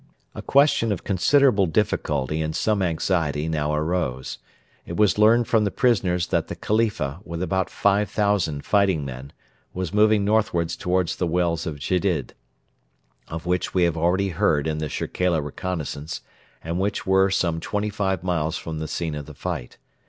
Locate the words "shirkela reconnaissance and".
14.89-16.79